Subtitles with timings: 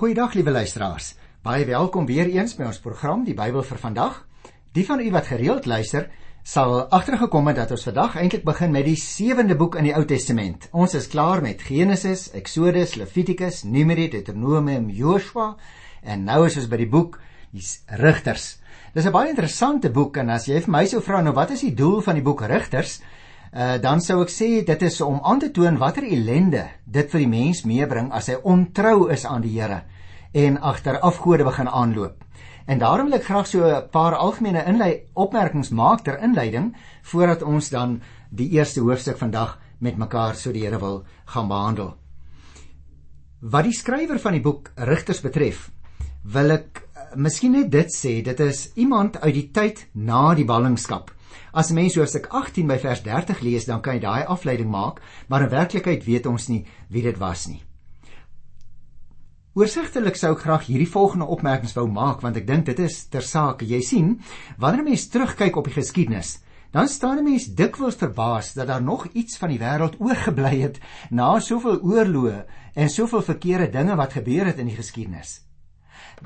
[0.00, 1.10] Goeiedag liewe luisteraars.
[1.44, 4.14] Baie welkom weer eens by ons program Die Bybel vir vandag.
[4.72, 6.06] Die van u wat gereeld luister,
[6.40, 10.06] sal agtergekom het dat ons vandag eintlik begin met die sewende boek in die Ou
[10.08, 10.70] Testament.
[10.72, 15.50] Ons is klaar met Genesis, Exodus, Levitikus, Numeri, Deuteronomium, Joshua
[16.00, 17.20] en nou is ons by die boek
[17.52, 17.66] die
[18.00, 18.54] Rigters.
[18.94, 21.60] Dis 'n baie interessante boek en as jy vir my sou vra nou wat is
[21.60, 23.02] die doel van die boek Rigters?
[23.50, 27.18] Uh, dan sou ek sê dit is om aan te toon watter ellende dit vir
[27.24, 29.80] die mens meebring as hy ontrou is aan die Here
[30.38, 32.22] en agter afgode begin aanloop.
[32.70, 37.42] En daarom wil ek graag so 'n paar algemene inlei opmerkings maak ter inleiding voordat
[37.42, 41.96] ons dan die eerste hoofstuk vandag met mekaar so die Here wil gaan behandel.
[43.40, 45.70] Wat die skrywer van die boek Rigters betref,
[46.22, 50.44] wil ek uh, miskien net dit sê, dit is iemand uit die tyd na die
[50.44, 51.10] ballingskap.
[51.52, 55.00] As 'n mens hoofstuk 18 by vers 30 lees, dan kan jy daai afleiding maak,
[55.28, 57.62] maar in werklikheid weet ons nie wie dit was nie.
[59.54, 63.22] Oorsigtelik sou ek graag hierdie volgende opmerkings wou maak want ek dink dit is ter
[63.22, 63.66] saake.
[63.66, 64.20] Jy sien,
[64.58, 66.38] wanneer 'n mens terugkyk op die geskiedenis,
[66.70, 70.78] dan staan 'n mens dikwels verbaas dat daar nog iets van die wêreld oorgebly het
[71.10, 75.40] na soveel oorloë en soveel verkeerde dinge wat gebeur het in die geskiedenis.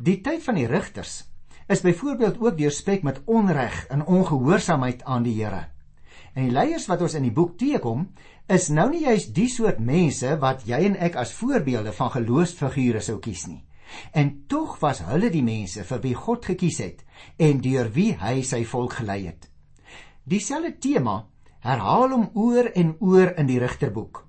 [0.03, 1.25] Die tyd van die rigters
[1.67, 5.67] is byvoorbeeld ook deurspek met onreg en ongehoorsaamheid aan die Here.
[6.35, 8.09] En die leiers wat ons in die boek teekom,
[8.47, 13.01] is nou nie juist die soort mense wat jy en ek as voorbeelde van geloofsfigure
[13.01, 13.63] sou kies nie.
[14.13, 17.05] En tog was hulle die mense vir wie God gekies het
[17.39, 19.49] en deur wie hy sy volk gelei het.
[20.25, 21.23] Dieselfde tema
[21.65, 24.25] herhaal hom oor en oor in die Rigterboek.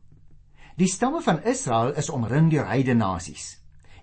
[0.78, 3.56] Die stamme van Israel is omring deur heidene nasies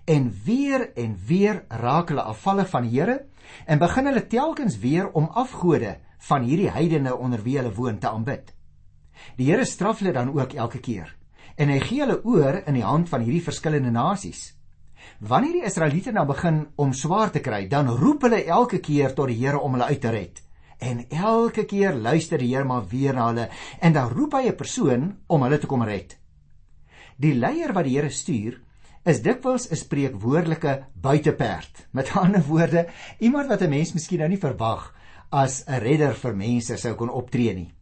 [0.05, 3.19] en weer en weer raak hulle afvallig van die Here
[3.65, 8.09] en begin hulle telkens weer om afgode van hierdie heidene onder wie hulle woon te
[8.09, 8.53] aanbid.
[9.37, 11.15] Die Here straf hulle dan ook elke keer
[11.55, 14.53] en hy gee hulle oor in die hand van hierdie verskillende nasies.
[15.19, 19.29] Wanneer die Israeliete nou begin om swaar te kry, dan roep hulle elke keer tot
[19.29, 20.41] die Here om hulle uit te red.
[20.79, 23.49] En elke keer luister die Here maar weer na hulle
[23.79, 26.17] en dan roep hy 'n persoon om hulle te kom red.
[27.17, 28.59] Die leier wat die Here stuur,
[29.03, 31.87] is dikwels 'n spreekwoordelike buiteperd.
[31.91, 32.87] Met ander woorde,
[33.19, 34.95] iemand wat 'n mens miskien nou nie verwag
[35.29, 37.73] as 'n redder vir mense sou kon optree nie.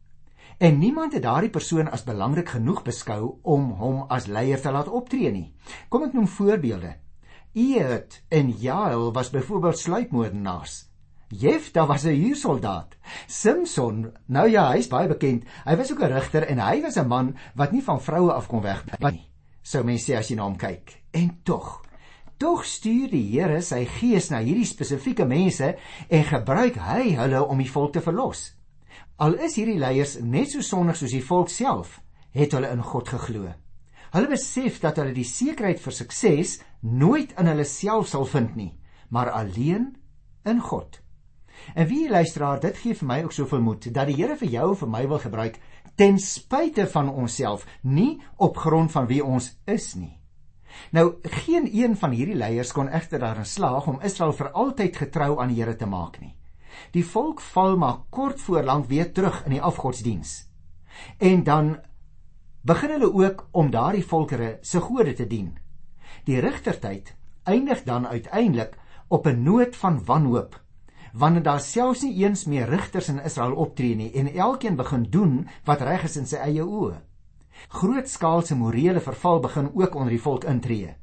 [0.57, 4.87] En niemand het daardie persoon as belangrik genoeg beskou om hom as leier te laat
[4.87, 5.53] optree nie.
[5.89, 6.95] Kom ek noem voorbeelde.
[7.53, 10.89] Ehud en Jael was byvoorbeeld sluipmoordenaars.
[11.27, 12.95] Jefta was 'n huursoldaat.
[13.27, 15.43] Samson, nou ja, hy's baie bekend.
[15.65, 18.47] Hy was ook 'n regter en hy was 'n man wat nie van vroue af
[18.47, 19.31] kon wegbly nie
[19.63, 21.00] sou mens sê as jy na hom kyk.
[21.11, 21.81] En tog,
[22.37, 25.73] tog stuur die Here sy gees na hierdie spesifieke mense
[26.09, 28.51] en gebruik hy hulle om die volk te verlos.
[29.21, 31.99] Al is hierdie leiers net so sondig soos die volk self,
[32.33, 33.51] het hulle in God geglo.
[34.11, 38.71] Hulle besef dat hulle die sekerheid vir sukses nooit in hulle self sal vind nie,
[39.09, 39.91] maar alleen
[40.47, 40.97] in God.
[41.75, 44.71] En wie luisteraar, dit gee vir my ook soveel moed dat die Here vir jou
[44.71, 45.59] en vir my wil gebruik
[45.99, 50.20] ten spyte van onsself, nie op grond van wie ons is nie.
[50.91, 55.39] Nou, geen een van hierdie leiers kon egter daarin slaag om Israel vir altyd getrou
[55.39, 56.35] aan die Here te maak nie.
[56.91, 60.47] Die volk val maar kort voor lank weer terug in die afgodsdiens.
[61.17, 61.77] En dan
[62.61, 65.57] begin hulle ook om daardie volkere se gode te dien.
[66.25, 68.77] Die rigtertyd eindig dan uiteindelik
[69.07, 70.61] op 'n noot van wanhoop
[71.13, 75.47] wanneer daar selfs nie eens meer rigters in Israel optree nie en elkeen begin doen
[75.63, 77.01] wat reg is in sy eie oë.
[77.67, 80.95] Grootskaalse morele verval begin ook onder die volk intree.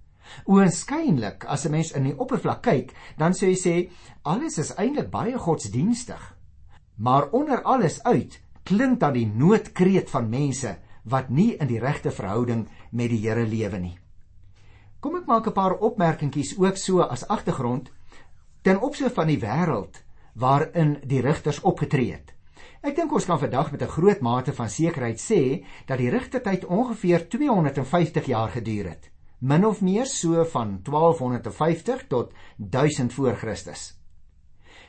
[0.47, 3.91] Oënskynlik, as 'n mens in die oppervlak kyk, dan sou jy sê
[4.23, 6.37] alles is eintlik baie godsdienstig.
[6.97, 12.11] Maar onder alles uit klink dan die noodkreet van mense wat nie in die regte
[12.11, 13.99] verhouding met die Here lewe nie.
[15.01, 17.91] Kom ek maak 'n paar opmerkingkies ook so as agtergrond
[18.63, 20.03] ten opsigte van die wêreld
[20.35, 22.35] waarin die rigters opgetree het.
[22.79, 26.65] Ek dink ons kan vandag met 'n groot mate van sekerheid sê dat die rigtertyd
[26.65, 33.99] ongeveer 250 jaar geduur het, min of meer so van 1250 tot 1000 voor Christus.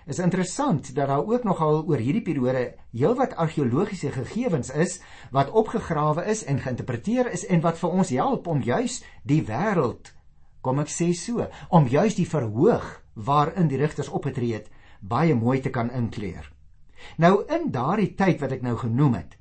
[0.05, 6.25] Is interessant dat daar ook nogal oor hierdie periode heelwat argeologiese gegevens is wat opgegrawe
[6.25, 10.13] is en geïnterpreteer is en wat vir ons help om juis die wêreld,
[10.61, 14.69] kom ek sê so, om juis die verhoog waarin die rigters opgetree het,
[15.01, 16.58] baie mooi te kan inkleer.
[17.17, 19.35] Nou in daardie tyd wat ek nou genoem het,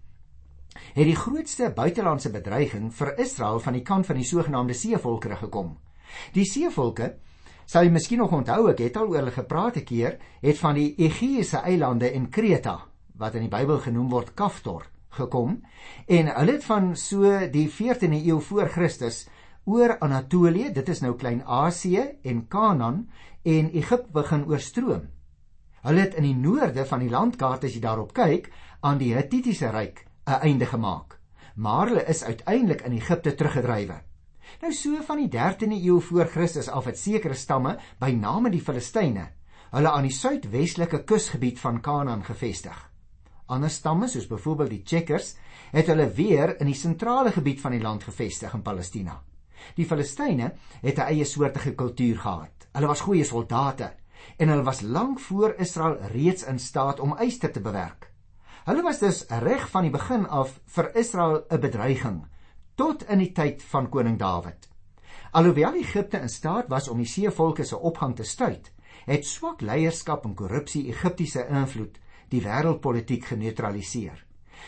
[0.95, 5.77] het die grootste buitelandse bedreiging vir Israel van die kant van die sogenaamde seevolkere gekom.
[6.33, 7.17] Die seevolke,
[7.67, 10.75] sal jy miskien nog onthou, ek het al oor hulle gepraat 'n keer, het van
[10.75, 15.63] die Egeïese eilande en Kreta, wat in die Bybel genoem word Kaftor, gekom
[16.07, 19.27] en hulle het van so die 14de eeu voor Christus
[19.65, 23.09] oor Anatolië, dit is nou Klein-Asië en Kanaan
[23.45, 25.09] en Egipte begin oorstroom.
[25.83, 28.51] Hulle het in die noorde van die landkaart as jy daarop kyk,
[28.83, 31.19] aan die Hittitiese ryk 'n einde gemaak.
[31.57, 34.03] Maar hulle is uiteindelik in Egipte teruggedrywe.
[34.61, 38.61] Nou so van die 13de eeu voor Christus af het sekere stamme, by name die
[38.61, 39.29] Filistyne,
[39.71, 42.91] hulle aan die suidwestelike kusgebied van Kanaan gevestig.
[43.47, 45.37] Ander stamme, soos byvoorbeeld die Checkers,
[45.73, 49.23] het hulle weer in die sentrale gebied van die land gevestig in Palestina.
[49.77, 50.53] Die Filistyne
[50.83, 52.69] het 'n eie soortige kultuur gehad.
[52.73, 53.95] Hulle was goeie soldate
[54.37, 58.13] en hulle was lank voor Israel reeds in staat om eyster te bewerk.
[58.65, 62.27] Hulle was dus reg van die begin af vir Israel 'n bedreiging
[62.75, 64.69] tot in die tyd van koning Dawid.
[65.31, 68.73] Alhoewel Egipte in staat was om die seevolke se opgang te stuit,
[69.07, 71.99] het swak leierskap en korrupsie Egiptiese invloed
[72.29, 74.25] die wêreldpolitiek geneutraliseer.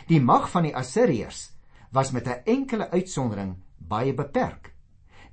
[0.08, 1.50] Die mag van die Assiriërs
[1.92, 4.69] was met 'n enkele uitsondering baie beperk.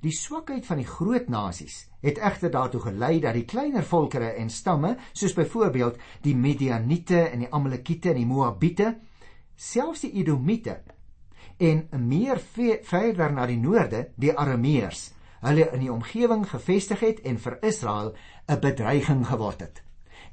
[0.00, 4.50] Die swakheid van die groot nasies het egter daartoe gelei dat die kleiner volkerre en
[4.50, 8.92] stamme, soos byvoorbeeld die Midianiete en die Amalekiete en die Moabiete,
[9.56, 10.76] selfs die Edomite
[11.58, 15.08] en meer verder na die noorde, die Arameërs,
[15.42, 18.14] hulle in die omgewing gevestig het en vir Israel
[18.46, 19.82] 'n bedreiging geword het.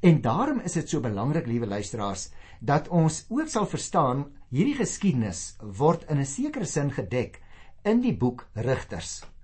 [0.01, 2.29] En daarom is dit so belangrik, liewe luisteraars,
[2.59, 7.41] dat ons ook sal verstaan hierdie geskiedenis word in 'n sekere sin gedek
[7.83, 9.34] in die boek Rigters.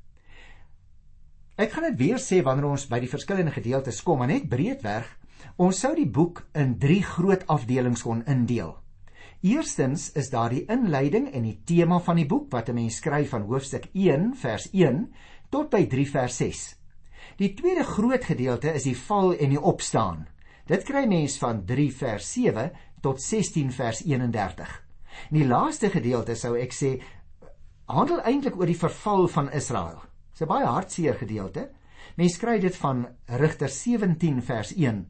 [1.60, 5.08] Ek gaan dit weer sê wanneer ons by die verskillende gedeeltes kom, maar net breedweg,
[5.60, 8.78] ons sou die boek in 3 groot afdelings kon indeel.
[9.42, 13.30] Eerstens is daar die inleiding en die tema van die boek wat 'n mens skryf
[13.30, 15.14] van hoofstuk 1 vers 1
[15.50, 16.76] tot by 3 vers 6.
[17.38, 20.28] Die tweede groot gedeelte is die val en die opstaan.
[20.68, 22.72] Dit kry mens van 3 vers 7
[23.02, 24.84] tot 16 vers 31.
[25.30, 27.02] En die laaste gedeelte sou ek sê
[27.86, 30.11] handel eintlik oor die verval van Israel.
[30.32, 31.70] Dis 'n baie hartseer gedeelte.
[32.16, 35.08] Mens kry dit van Rigter 17 vers 1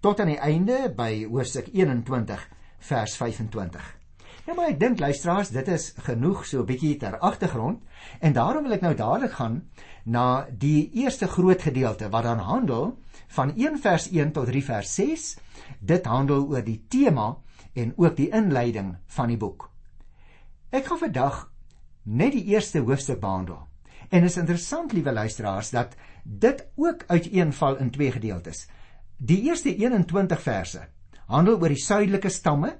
[0.00, 2.48] tot aan die einde by hoofstuk 21
[2.78, 3.98] vers 25.
[4.46, 7.82] Nou maar ek dink luisteraars, dit is genoeg so 'n bietjie ter agtergrond
[8.20, 9.68] en daarom wil ek nou dadelik gaan
[10.04, 12.98] na die eerste groot gedeelte wat dan handel
[13.28, 15.36] van 1 vers 1 tot 3 vers 6.
[15.80, 17.36] Dit handel oor die tema
[17.74, 19.70] en ook die inleiding van die boek.
[20.70, 21.52] Ek gaan vandag
[22.02, 23.71] net die eerste hoofstuk behandel.
[24.12, 28.66] En is interessant, liewe luisteraars, dat dit ook uiteenval in twee gedeeltes.
[29.16, 30.88] Die eerste 21 verse
[31.32, 32.74] handel oor die suidelike stamme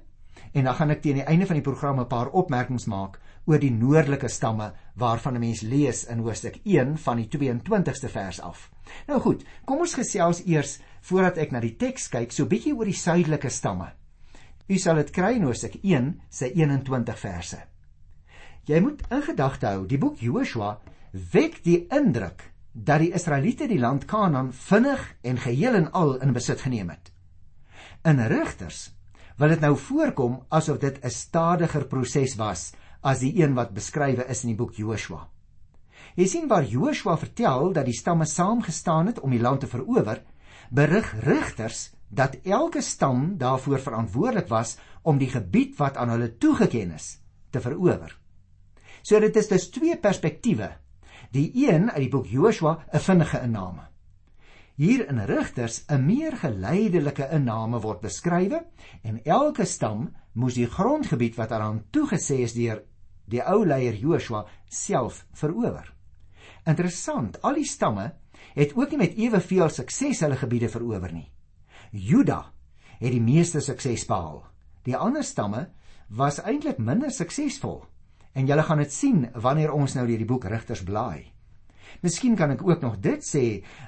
[0.53, 3.17] en dan gaan ek teen die einde van die program 'n paar opmerkings maak
[3.49, 8.41] oor die noordelike stamme waarvan 'n mens lees in hoofstuk 1 van die 22ste vers
[8.41, 8.69] af.
[9.07, 12.85] Nou goed, kom ons gesels eers voordat ek na die teks kyk, so bietjie oor
[12.85, 13.93] die suidelike stamme.
[14.67, 17.57] U sal dit kry in hoofstuk 1 se 21 verse.
[18.65, 20.79] Jy moet in gedagte hou, die boek Joshua
[21.13, 22.41] wek die indruk
[22.73, 27.11] dat die Israeliete die land Kanaan vinnig en geheel en al in besit geneem het.
[28.01, 28.87] In Rigters
[29.37, 34.25] wil dit nou voorkom asof dit 'n stadiger proses was as die een wat beskrywe
[34.25, 35.29] is in die boek Joshua.
[36.15, 40.23] Jy sien waar Joshua vertel dat die stamme saamgestaan het om die land te verower,
[40.69, 46.91] berig Rigters dat elke stam daarvoor verantwoordelik was om die gebied wat aan hulle toegeken
[46.91, 47.19] is
[47.49, 48.19] te verower.
[49.01, 50.82] So dit is dus twee perspektiewe
[51.33, 53.87] Die een uit die boek Joshua 'n vinnige inname.
[54.75, 58.65] Hier in Rigters 'n meer geleidelike inname word beskrywe
[59.01, 62.83] en elke stam moes die grondgebied wat aan toegesê is deur
[63.25, 65.93] die ou leier Joshua self verower.
[66.65, 68.13] Interessant, al die stamme
[68.53, 71.31] het ook nie met eweveel sukses hulle gebiede verower nie.
[71.91, 72.51] Juda
[72.99, 74.45] het die meeste sukses behaal.
[74.83, 75.69] Die ander stamme
[76.09, 77.85] was eintlik minder suksesvol.
[78.33, 81.31] En julle gaan dit sien wanneer ons nou deur die boek Rigters blaai.
[82.01, 83.45] Miskien kan ek ook nog dit sê,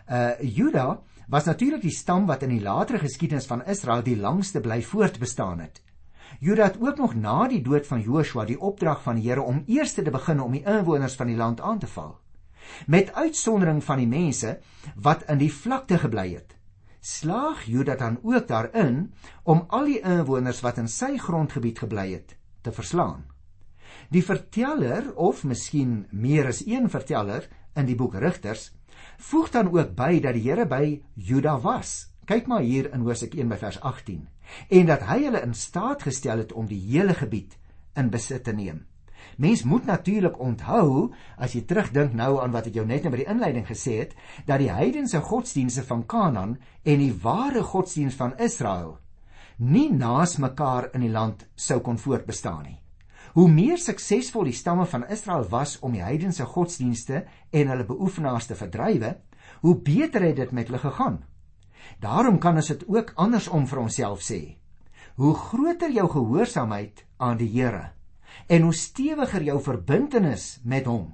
[0.07, 4.61] uh Juda was natuurlik die stam wat in die latere geskiedenis van Israel die langste
[4.61, 5.81] bly voortbestaan het.
[6.39, 9.63] Juda het ook nog na die dood van Joshua die opdrag van die Here om
[9.67, 12.19] eers te begin om die inwoners van die land aan te val.
[12.87, 14.59] Met uitsondering van die mense
[14.95, 16.55] wat in die vlakte gebly het,
[17.01, 22.37] slaag Juda dan ook daarin om al die inwoners wat in sy grondgebied gebly het
[22.61, 23.34] te verslaan.
[24.09, 28.71] Die verteller of miskien meer as een verteller in die boek Rigters
[29.17, 32.11] voeg dan ook by dat die Here by Juda was.
[32.25, 34.25] Kyk maar hier in Hosea 1 by vers 18
[34.69, 37.55] en dat hy hulle in staat gestel het om die hele gebied
[37.97, 38.85] in besit te neem.
[39.41, 43.23] Mens moet natuurlik onthou as jy terugdink nou aan wat ek jou net nou by
[43.23, 44.13] die inleiding gesê het
[44.45, 48.97] dat die heidense godsdienste van Kanaan en die ware godsdienst van Israel
[49.57, 52.79] nie naas mekaar in die land sou kon voortbestaan nie.
[53.35, 58.45] Hoe meer suksesvol die stamme van Israel was om die heidense godsdienste en hulle beoefenaars
[58.47, 59.09] te verdrywe,
[59.59, 61.17] hoe beter het dit met hulle gegaan.
[61.99, 64.39] Daarom kan ons dit ook andersom vir onsself sê.
[65.19, 67.91] Hoe groter jou gehoorsaamheid aan die Here
[68.47, 71.13] en hoe stewiger jou verbintenis met hom,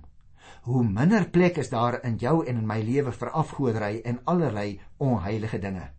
[0.70, 4.80] hoe minder plek is daar in jou en in my lewe vir afgoderry en allerlei
[4.98, 5.90] onheilige dinge.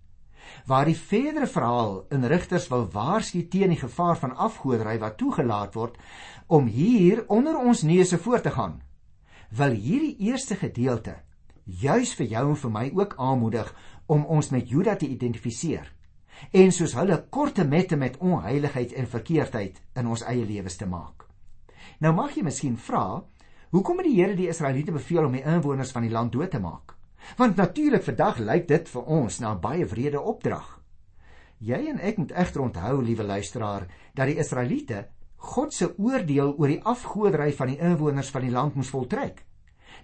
[0.66, 5.74] Waar die verdere verhaal in Rigters wil waarsku teen die gevaar van afgoderry wat toegelaat
[5.74, 5.98] word
[6.46, 8.80] om hier onder ons neuse voort te gaan,
[9.50, 11.18] wil hierdie eerste gedeelte
[11.64, 13.74] juis vir jou en vir my ook aanmoedig
[14.06, 15.92] om ons met Juda te identifiseer
[16.50, 21.26] en soos hulle korte mette met onheiligheid en verkeerdheid in ons eie lewens te maak.
[22.00, 23.22] Nou mag jy miskien vra,
[23.70, 26.60] hoekom het die Here die Israeliete beveel om die inwoners van die land dood te
[26.60, 26.96] maak?
[27.36, 30.78] Want natuurlik vandag lyk dit vir ons na baie wrede opdrag.
[31.62, 35.06] Jy en ek moet egter onthou, liewe luisteraar, dat die Israeliete
[35.42, 39.42] God se oordeel oor die afgoderry van die inwoners van die land moes voltrek.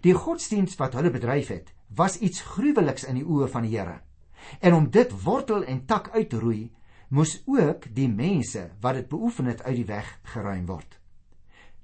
[0.03, 4.01] Die godsdiens wat hulle bedryf het, was iets gruweliks in die oë van die Here.
[4.61, 6.69] En om dit wortel en tak uit te roei,
[7.09, 10.99] moes ook die mense wat dit beoefen het uit die weg geruim word.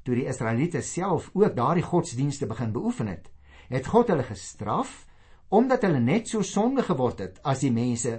[0.05, 3.31] Toe die Israeliete self ook daardie godsdienste begin beoefen het,
[3.73, 5.07] het God hulle gestraf
[5.55, 8.17] omdat hulle net so sonde geword het as die mense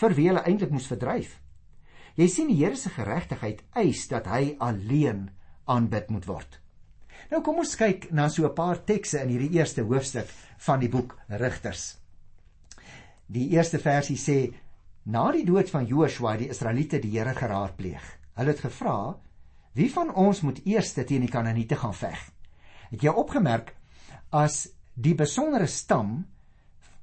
[0.00, 1.38] vir wie hulle eintlik moes verdryf.
[2.18, 5.28] Jy sien die Here se geregtigheid eis dat hy alleen
[5.70, 6.58] aanbid moet word.
[7.30, 10.28] Nou kom ons kyk na so 'n paar tekste in hierdie eerste hoofstuk
[10.66, 11.98] van die boek Rigters.
[13.26, 14.54] Die eerste versie sê:
[15.06, 18.18] Na die dood van Joshua het die Israeliete die Here geraadpleeg.
[18.34, 19.16] Hulle het gevra:
[19.74, 22.30] "Wie van ons moet eers teen die Kanaaniete gaan veg?"
[22.90, 23.74] Het jy opgemerk
[24.30, 26.33] as die besondere stam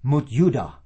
[0.01, 0.81] moet Juda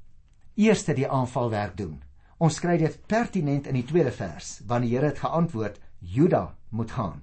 [0.55, 2.01] eers die aanvalwerk doen.
[2.37, 6.91] Ons kry dit pertinent in die tweede vers wanneer die Here het geantwoord: "Juda moet
[6.91, 7.21] gaan."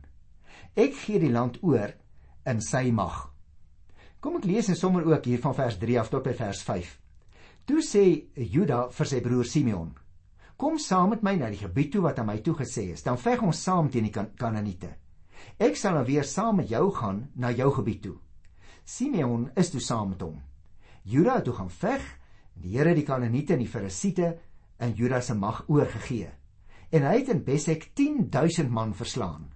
[0.74, 1.92] Ek gee die land oor
[2.46, 3.30] in sy mag.
[4.20, 6.98] Kom ek lees en sommer ook hier van vers 3 af tot by vers 5.
[7.66, 9.94] Toe sê Juda vir sy broer Simeon:
[10.56, 13.42] Kom saam met my na die gebied toe wat aan my toegesê is, dan veg
[13.42, 14.94] ons saam teen die kan Kanaaniete.
[15.58, 18.16] Ek sal dan weer saam met jou gaan na jou gebied toe.
[18.84, 20.40] Simeon is toe saam met hom.
[21.02, 22.02] Juda toe gaan veg
[22.54, 24.36] en die Here die Kanaaniete en die Ferisiete
[24.82, 26.30] in Juda se mag oorgegee.
[26.92, 29.50] En hy het in Besek 10000 man verslaan.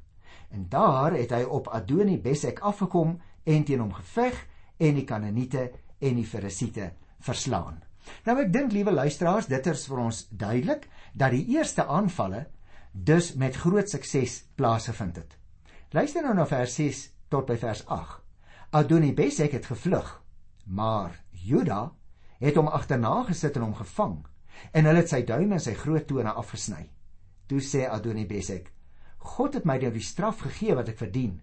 [0.51, 4.39] En daar het hy op Adoni Besek afgekom en teen hom geveg
[4.77, 7.83] en die Kanaaniete en die Ferisiete verslaan.
[8.27, 12.47] Nou ek dink liewe luisteraars, dit is vir ons duidelik dat die eerste aanvalle
[12.93, 15.37] dus met groot sukses plaasgevind het.
[15.93, 18.23] Luister nou na vers 6 tot by vers 8.
[18.77, 20.09] Adoni Besek het gevlug,
[20.65, 21.15] maar
[21.47, 21.93] Juda
[22.43, 24.17] het hom agterna gesit en hom gevang
[24.73, 26.89] en hulle het sy duime en sy groot tone afgesny.
[27.47, 28.73] Toe sê Adoni Besek:
[29.37, 31.37] God het my nou die straf gegee wat ek verdien,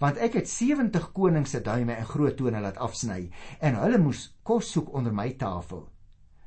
[0.00, 3.26] want ek het 70 konings se duime en groot tone laat afsny
[3.60, 5.84] en hulle moes kos soek onder my tafel.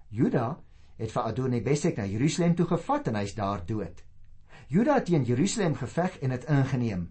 [0.09, 0.47] Juda
[0.97, 4.01] het vir Adonibesek na Jerusalem toe gevat en hy's daar dood.
[4.73, 7.07] Juda het teen Jerusalem geveg en dit ingeneem.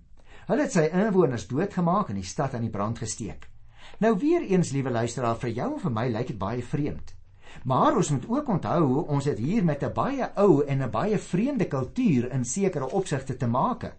[0.50, 3.51] Hulle het sy inwoners doodgemaak en die stad aan die brand gesteek.
[4.02, 7.12] Nou weer eens, liewe luisteraar, vir jou en vir my lyk dit baie vreemd.
[7.68, 11.18] Maar ons moet ook onthou ons het hier met 'n baie ou en 'n baie
[11.18, 13.92] vreemde kultuur in sekere opsigte te make.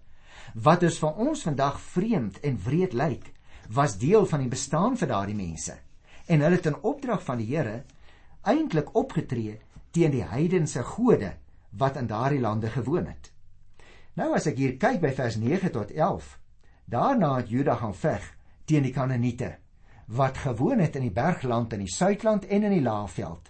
[0.53, 3.31] Wat dus vir ons vandag vreemd en wreed lyk,
[3.69, 5.73] was deel van die bestaan vir daardie mense.
[6.25, 7.83] En hulle het in opdrag van die Here
[8.41, 9.59] eintlik opgetree
[9.91, 11.33] teen die heidense gode
[11.69, 13.31] wat in daardie lande gewoon het.
[14.13, 16.39] Nou as ek hier kyk by vers 9 tot 11,
[16.85, 19.62] daarna het Juda gaan veg teen die Kanaaniete
[20.13, 23.49] wat gewoon het in die bergland in die suidland en in die laafveld.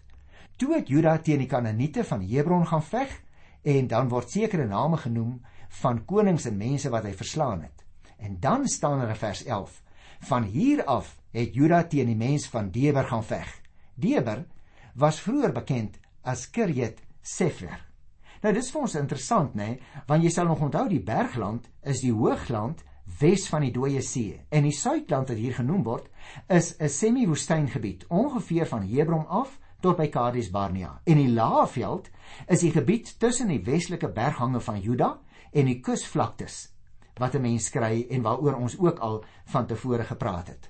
[0.56, 3.18] Toe het Juda teen die Kanaaniete van Hebron gaan veg
[3.62, 5.42] en dan word sekere name genoem
[5.82, 7.84] van konings en mense wat hy verslaan het.
[8.18, 9.82] En dan staan er in vers 11:
[10.30, 13.50] Van hier af het Juda teen die mense van Deber gaan veg.
[13.96, 14.46] Deber
[14.96, 17.82] was vroeër bekend as Kirjat Sefer.
[18.44, 22.14] Nou dis vir ons interessant nê, want jy sal nog onthou die bergland is die
[22.14, 22.84] hoogland
[23.20, 26.10] wes van die dooie see en die suidland wat hier genoem word
[26.48, 32.10] is 'n semi-woestyngebied ongeveer van Hebron af tot by Kades Barnea en die laafveld
[32.48, 35.20] is die gebied tussen die westelike berghange van Juda
[35.52, 36.74] en die kusvlaktes
[37.20, 40.70] wat 'n mens kry en waaroor ons ook al van tevore gepraat het.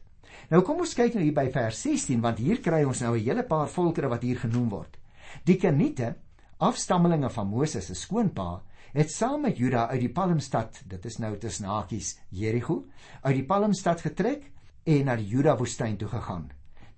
[0.50, 3.24] Nou kom ons kyk nou hier by vers 16 want hier kry ons nou 'n
[3.24, 4.98] hele paar volkere wat hier genoem word.
[5.46, 6.16] Die Keniete,
[6.58, 8.62] afstammelinge van Moses se skoonpa,
[8.94, 12.84] het saam met Juda uit die Palmstad, dit is nou tussen hakies Jerigo,
[13.24, 14.46] uit die Palmstad getrek
[14.86, 16.52] en na die Juda woestyn toe gegaan.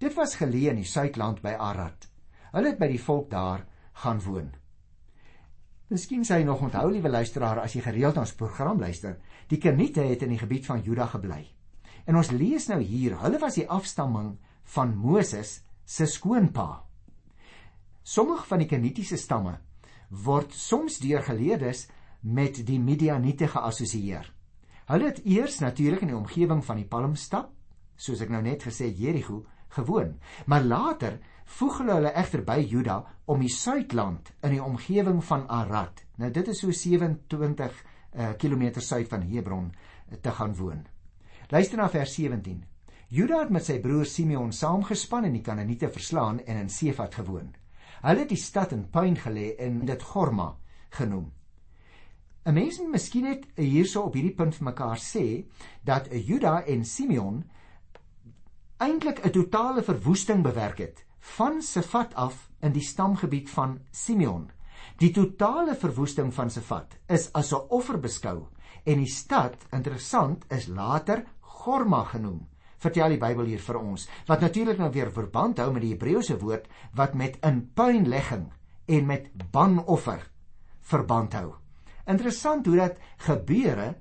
[0.04, 2.10] Dit was geleë in die suidland by Arad.
[2.52, 3.64] Hulle het by die volk daar
[4.04, 4.52] gaan woon.
[5.88, 9.16] Miskien sê jy nog onthou liewe luisteraar as jy gereeld ons program luister,
[9.48, 11.46] die Keniete het in die gebied van Juda gebly.
[12.06, 14.34] En ons lees nou hier, hulle was die afstamming
[14.76, 16.84] van Moses se skoonpa.
[18.04, 19.60] Sommige van die Kenitiese stamme
[20.10, 21.88] word soms deur geleerdes
[22.22, 24.32] met die Midianiete geassosieer.
[24.86, 27.50] Hulle het eers natuurlik in die omgewing van die Palmstad,
[27.96, 29.46] soos ek nou net gesê Jerigo,
[29.76, 31.20] gewoon, maar later
[31.58, 36.04] voeg hulle hulle egter by Juda om die suidland in die omgewing van Arad.
[36.22, 37.82] Nou dit is so 27
[38.16, 40.86] uh, km suid van Hebron uh, te gaan woon.
[41.50, 42.64] Luister na vers 17.
[43.14, 47.54] Juda het met sy broer Simeon saamgespan en die Kanaaniete verslaan en in Sefat gewoon.
[48.06, 50.52] Hulle het die stad in puin gelê en dit Gorma
[50.94, 51.32] genoem.
[52.46, 55.46] 'n Mens moet miskien net hierso op hierdie punt vir mekaar sê
[55.84, 57.44] dat Juda en Simeon
[58.78, 61.06] eintlik 'n totale verwoesting bewerk het
[61.38, 64.52] van Sefat af in die stamgebied van Simeon.
[64.98, 68.48] Die totale verwoesting van Sefat is as 'n offer beskou
[68.84, 72.48] en die stad, interessant, is later Gorma genoem.
[72.84, 76.38] Vertel die Bybel hier vir ons, wat natuurlik nou weer verband hou met die Hebreëse
[76.42, 76.68] woord
[76.98, 78.50] wat met in puinlegging
[78.86, 80.26] en met banoffer
[80.86, 81.54] verband hou.
[82.06, 83.96] Interessant hoe dat gebeure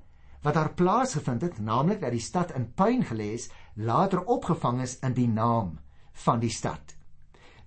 [0.45, 4.99] wat daar plaasgevind het, naamlik dat die stad in puin gelê is, later opgevang is
[5.01, 5.79] in die naam
[6.27, 6.93] van die stad.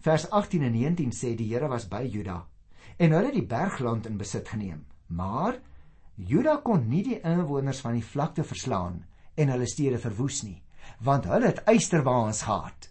[0.05, 2.43] Vers 18 en 19 sê die Here was by Juda
[2.97, 4.85] en hulle het die bergland in besit geneem.
[5.07, 5.59] Maar
[6.15, 9.03] Juda kon nie die inwoners van die vlakte verslaan
[9.37, 10.57] en hulle stede verwoes nie,
[11.00, 12.89] want hulle het eysterwaans gehad.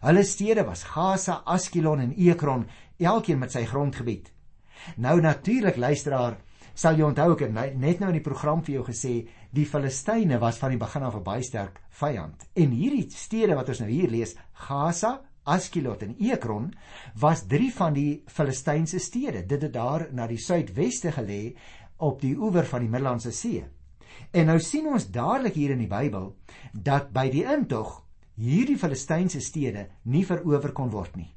[0.00, 2.66] Hulle stede was Gaza, Askelon en Ekron,
[2.98, 4.30] elkeen met sy grondgebied.
[4.96, 6.38] Nou natuurlik luisteraar
[6.78, 9.14] sal jy onthou ek het net nou in die program vir jou gesê
[9.50, 12.46] die Filistyne was van die begin af 'n baie sterk vyand.
[12.54, 16.72] En hierdie stede wat ons nou hier lees, Gaza, Askelot en Ekron,
[17.14, 19.46] was drie van die Filistynse stede.
[19.46, 21.56] Dit het daar na die suidweste gelê
[21.96, 23.64] op die oewer van die Middellandse See.
[24.32, 26.32] En nou sien ons dadelik hier in die Bybel
[26.72, 28.02] dat by die intog
[28.38, 31.30] hierdie Filistynse stede nie verower kon word nie.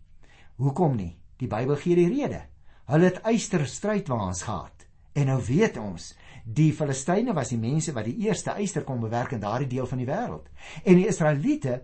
[0.61, 1.15] Hoekom nie?
[1.41, 2.43] Die Bybel gee die rede.
[2.91, 4.85] Hulle het eyster strydwaans gehad.
[5.17, 6.11] En nou weet ons,
[6.45, 9.99] die Filistyne was die mense wat die eerste eyster kon bewerk in daardie deel van
[9.99, 10.47] die wêreld.
[10.85, 11.81] En die Israeliete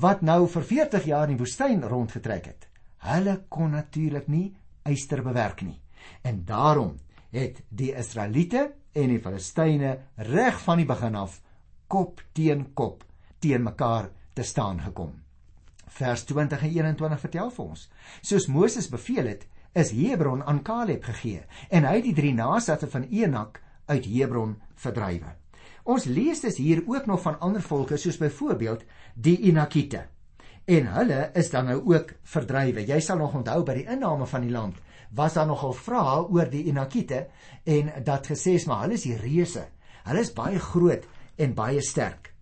[0.00, 2.68] wat nou vir 40 jaar in die woestyn rondgetrek het,
[3.04, 4.48] hulle kon natuurlik nie
[4.88, 5.76] eyster bewerk nie.
[6.24, 6.96] En daarom
[7.34, 9.96] het die Israeliete en die Filistyne
[10.30, 11.40] reg van die begin af
[11.90, 13.04] kop teen kop
[13.42, 15.12] teen mekaar te staan gekom.
[15.94, 17.88] Vers 20 en 21 vertel vir ons:
[18.22, 22.88] Soos Moses beveel het, is Hebron aan Kaleb gegee en hy het die drie nageslagte
[22.90, 25.34] van Enak uit Hebron verdrywe.
[25.84, 30.06] Ons lees dus hier ook nog van ander volke soos byvoorbeeld die Enakite.
[30.64, 32.86] En hulle is dan nou ook verdrywe.
[32.86, 34.80] Jy sal nog onthou by die inname van die land
[35.14, 37.26] was daar nogal vrae oor die Enakite
[37.64, 39.66] en dat gesê is maar hulle is die reuse.
[40.04, 42.32] Hulle is baie groot en baie sterk.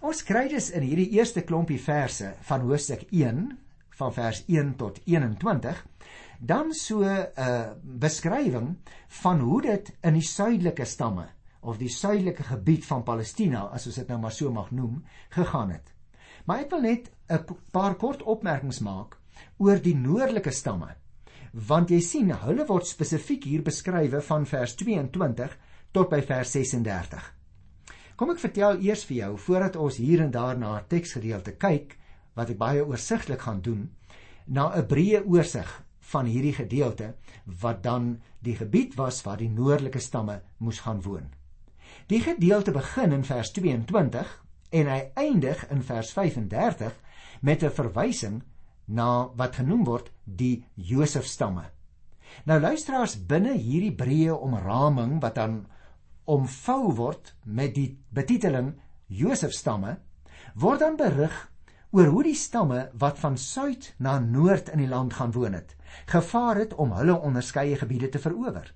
[0.00, 3.06] Ons kry dus in hierdie eerste klompie verse van hoofstuk
[3.98, 5.86] van vers 1 tot 21
[6.38, 8.76] dan so 'n uh, beskrywing
[9.08, 11.26] van hoe dit in die suidelike stamme
[11.60, 15.70] of die suidelike gebied van Palestina as ons dit nou maar so mag noem gegaan
[15.70, 15.94] het.
[16.44, 19.18] Maar ek wil net 'n paar kort opmerkings maak
[19.56, 20.94] oor die noordelike stamme.
[21.58, 25.54] Want jy sien, hulle word spesifiek hier beskrywe van vers 22
[25.96, 27.24] tot by vers 36.
[28.18, 31.96] Kom ek vertel eers vir jou voordat ons hier en daar na 'n teksgedeelte kyk
[32.36, 33.90] wat ek baie oorsigtelik gaan doen
[34.46, 35.70] na 'n breë oorsig
[36.12, 37.14] van hierdie gedeelte
[37.60, 41.26] wat dan die gebied was waar die noordelike stamme moes gaan woon.
[42.06, 46.94] Die gedeelte begin in vers 22 en hy eindig in vers 35
[47.40, 48.42] met 'n verwysing
[48.86, 51.64] na wat genoem word die Josef stamme.
[52.44, 55.62] Nou luisteraars binne hierdie breë omraming wat dan
[56.28, 58.74] omvou word met die betiteling
[59.08, 59.96] Josef stamme
[60.54, 61.34] word dan berig
[61.96, 65.74] oor hoe die stamme wat van suid na noord in die land gaan woon het,
[66.06, 68.68] gevaar het om hulle onderskeie gebiede te verower.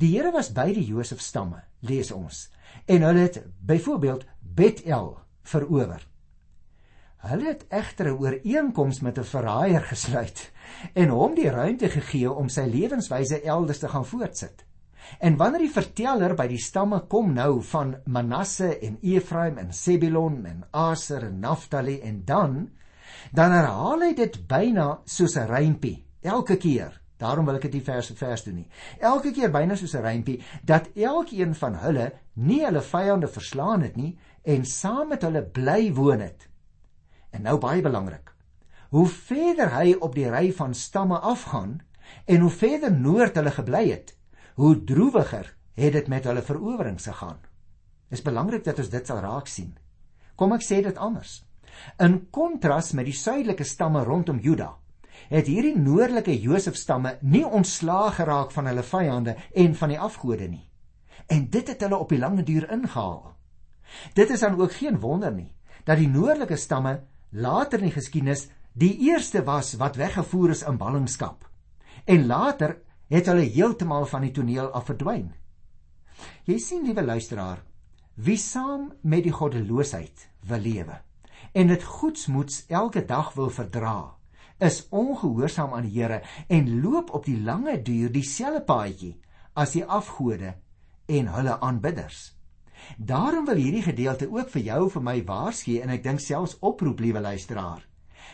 [0.00, 2.46] Die Here was by die Josef stamme, lees ons,
[2.88, 6.00] en hulle het byvoorbeeld Bethel verower.
[7.26, 10.52] Hulle het egter 'n ooreenkoms met 'n verraaier gesluit
[10.94, 14.64] en hom die ruimte gegee om sy lewenswyse elders te gaan voortsit.
[15.18, 20.46] En wanneer die verteller by die stamme kom nou van Manasse en Efraim en Sebulon
[20.46, 22.70] en Aser en Naphtali en dan
[23.32, 27.00] dan herhaal hy dit byna soos 'n rympie elke keer.
[27.16, 28.68] Daarom wil ek dit nie vers vir vers doen nie.
[29.00, 33.96] Elke keer byna soos 'n rympie dat elkeen van hulle nie hulle vyande verslaan het
[33.96, 36.48] nie en saam met hulle bly woon het.
[37.36, 38.32] En nou baie belangrik.
[38.94, 41.80] Hoe verder hy op die ry van stamme afgaan,
[42.24, 44.14] En hoe verder noord hulle gebly het,
[44.54, 47.38] hoe droewiger het dit met hulle verowerings gegaan.
[48.10, 49.74] Dis belangrik dat ons dit sal raak sien.
[50.36, 51.42] Kom ek sê dit anders.
[52.00, 54.72] In kontras met die suidelike stamme rondom Juda,
[55.28, 60.48] het hierdie noordelike Josef stamme nie ontslaag geraak van hulle vyande en van die afgode
[60.48, 60.64] nie.
[61.26, 63.34] En dit het hulle op die lange duur ingehaal.
[64.14, 65.52] Dit is dan ook geen wonder nie
[65.86, 66.96] dat die noordelike stamme
[67.36, 71.44] later in die geskiedenis die eerste was wat weggevoer is in ballingskap.
[72.04, 72.78] En later
[73.12, 75.30] het hulle heeltemal van die toneel af verdwyn.
[76.48, 77.60] Jy sien, liewe luisteraar,
[78.16, 81.02] wie saam met die goddeloosheid wil lewe
[81.52, 84.16] en dit goedsmoeds elke dag wil verdra,
[84.60, 89.12] is ongehoorsaam aan die Here en loop op die lange duur dieselfde paadjie
[89.56, 90.54] as die afgode
[91.06, 92.35] en hulle aanbidders.
[92.96, 97.00] Daarom wil hierdie gedeelte ook vir jou vir my waarsku en ek dink selfs oproep
[97.00, 97.84] liewe luisteraar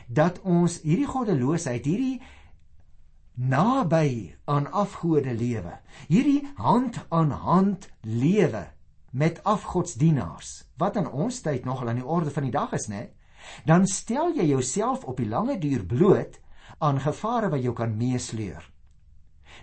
[0.09, 2.21] dat ons hierdie goddeloosheid hierdie
[3.35, 8.65] naby aan afgode lewe hierdie hand aan hand lewe
[9.13, 13.07] met afgodsdienaars wat in ons tyd nogal aan die orde van die dag is nê
[13.69, 16.39] dan stel jy jouself op die lange duur bloot
[16.79, 18.63] aan gevare wat jou kan meesleur.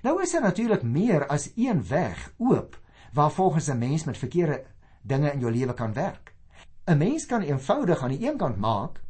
[0.04, 2.78] Nou is daar natuurlik meer as een weg oop
[3.14, 4.64] waar volgens 'n mens met verkeerde
[5.02, 6.34] dinge in jou lewe kan werk
[6.88, 9.02] 'n mens kan eenvoudig aan die een kant maak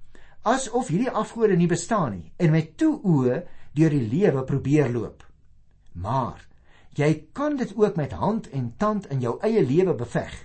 [0.41, 3.41] asof hierdie afgode nie bestaan nie en met toe oë
[3.73, 5.23] deur die lewe probeer loop.
[5.93, 6.47] Maar
[6.97, 10.35] jy kan dit ook met hand en tand in jou eie lewe beveg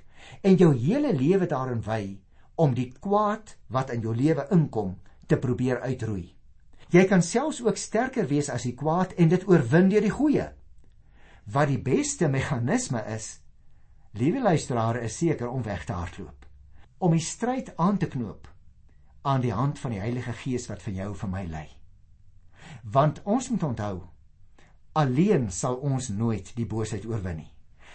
[0.43, 2.19] en jou hele lewe daarin wy
[2.55, 4.95] om die kwaad wat in jou lewe inkom
[5.27, 6.35] te probeer uitroei.
[6.93, 10.51] Jy kan selfs ook sterker wees as die kwaad en dit oorwin deur die goeie.
[11.51, 13.41] Wat die beste meganisme is,
[14.19, 16.47] liewe luisteraars, is seker om weg te hardloop.
[16.99, 18.49] Om die stryd aan te knoop
[19.25, 21.69] aan die hand van die Heilige Gees wat vir jou vir my lei.
[22.85, 24.03] Want ons moet onthou,
[24.93, 27.51] alleen sal ons nooit die boosheid oorwin nie.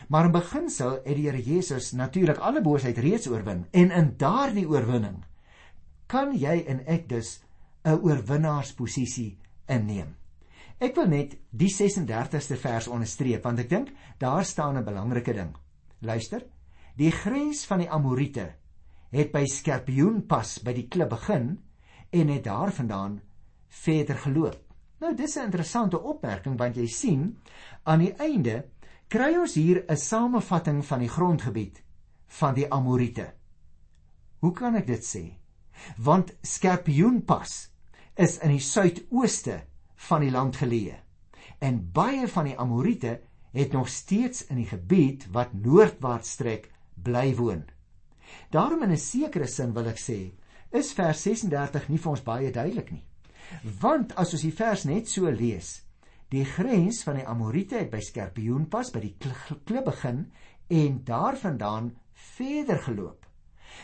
[0.07, 4.67] Maar in beginsel het die Here Jesus natuurlik alle boosheid reeds oorwin en in daardie
[4.67, 5.21] oorwinning
[6.09, 7.41] kan jy en ek dus
[7.85, 10.15] 'n oorwinnaarsposisie inneem.
[10.79, 15.55] Ek wil net die 36ste vers onderstreep want ek dink daar staan 'n belangrike ding.
[15.99, 16.45] Luister,
[16.95, 18.45] die grens van die Amorite
[19.11, 21.51] het by Skorpioenpas by die klip begin
[22.15, 23.19] en het daarvandaan
[23.83, 24.59] verder geloop.
[24.99, 27.37] Nou dis 'n interessante opmerking want jy sien
[27.83, 28.65] aan die einde
[29.07, 31.83] kry ons hier 'n samevatting van die grondgebied
[32.27, 33.33] van die Amorite.
[34.39, 35.37] Hoe kan ek dit sê?
[35.97, 37.69] Want Skorpioenpas
[38.15, 39.63] is in die suidooste
[39.95, 40.99] van die land geleë
[41.59, 43.19] en baie van die Amorite
[43.59, 46.69] het nog steeds in die gebied wat noordwaarts strek
[47.03, 47.65] bly woon.
[48.49, 50.31] Daarom in 'n sekere sin wil ek sê,
[50.71, 53.05] is vers 36 nie vir ons baie duidelik nie.
[53.81, 55.81] Want as ons die vers net so lees,
[56.29, 59.15] die grens van die Amorite het by Skorpioenpas by die
[59.65, 60.31] klip begin
[60.67, 63.25] en daarvandaan verder geloop.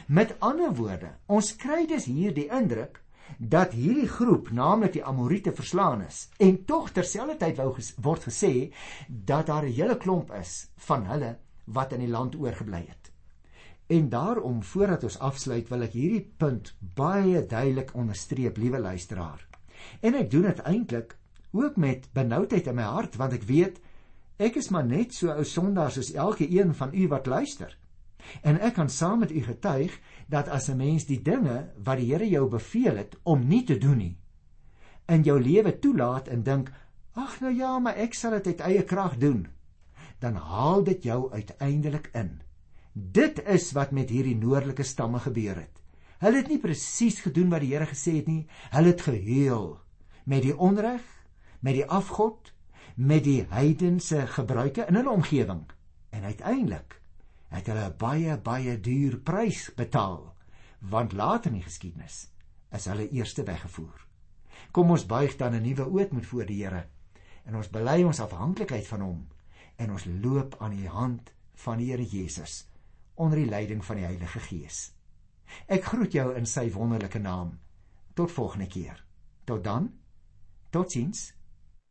[0.08, 3.02] Met ander woorde, ons kry dus hier die indruk
[3.38, 8.72] dat hierdie groep, naamlik die Amorite, verslaan is en tog terselfdertyd wou ges word gesê
[9.08, 13.12] dat daar 'n hele klomp is van hulle wat in die land oorgebly het.
[13.88, 19.48] En daarom voordat ons afsluit wil ek hierdie punt baie duidelik onderstreep, liewe luisteraar.
[20.02, 21.18] En ek doen dit eintlik
[21.52, 23.80] ook met benoudheid in my hart want ek weet
[24.38, 27.78] ek is maar net so ou sondaar soos elke een van u wat luister.
[28.42, 29.94] En ek kan saam met u getuig
[30.28, 33.78] dat as 'n mens die dinge wat die Here jou beveel het om nie te
[33.78, 34.18] doen nie
[35.06, 36.72] in jou lewe toelaat en dink,
[37.14, 39.48] "Ag nou ja, maar ek sal dit uit eie krag doen."
[40.20, 42.42] Dan haal dit jou uiteindelik in
[42.94, 45.82] Dit is wat met hierdie noordelike stamme gebeur het.
[46.20, 48.48] Hulle het nie presies gedoen wat die Here gesê het nie.
[48.72, 49.80] Hulle het geheel
[50.24, 51.02] met die onreg,
[51.60, 52.54] met die afgod,
[52.96, 55.66] met die heidense gebruike in hulle omgewing.
[56.10, 57.02] En uiteindelik
[57.50, 60.34] het hulle baie baie duur prys betaal,
[60.80, 62.28] want later in die geskiedenis
[62.72, 64.06] is hulle eerste weggevoer.
[64.72, 66.88] Kom ons buig dan 'n nuwe ootmoed voor die Here
[67.46, 69.28] en ons bely ons afhanklikheid van hom
[69.76, 72.68] en ons loop aan die hand van die Here Jesus
[73.16, 74.92] onder die leiding van die Heilige Gees.
[75.68, 77.60] Ek groet jou in sy wonderlike naam.
[78.14, 79.06] Tot volgende keer.
[79.46, 79.94] Tot dan.
[80.70, 81.35] Totsiens.